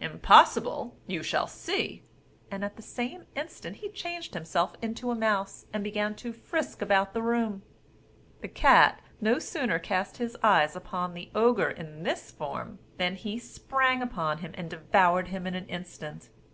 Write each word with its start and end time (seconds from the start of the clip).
"Impossible! 0.00 0.96
you 1.06 1.22
shall 1.22 1.46
see;" 1.46 2.02
and 2.50 2.64
at 2.64 2.76
the 2.76 2.80
same 2.80 3.26
instant 3.36 3.76
he 3.76 3.90
changed 3.90 4.32
himself 4.32 4.72
into 4.80 5.10
a 5.10 5.14
mouse, 5.14 5.66
and 5.74 5.84
began 5.84 6.14
to 6.14 6.32
frisk 6.32 6.80
about 6.80 7.12
the 7.12 7.20
room. 7.20 7.60
The 8.40 8.48
cat 8.48 9.02
no 9.20 9.38
sooner 9.38 9.78
cast 9.78 10.16
his 10.16 10.38
eyes 10.42 10.74
upon 10.74 11.12
the 11.12 11.30
Ogre 11.34 11.68
in 11.68 12.02
this 12.02 12.30
form, 12.30 12.78
than 12.96 13.14
he 13.16 13.38
sprang 13.38 14.00
upon 14.00 14.38
him 14.38 14.52
and 14.54 14.70
devoured 14.70 15.28
him 15.28 15.46
in 15.46 15.54
an 15.54 15.66
instant. 15.66 16.30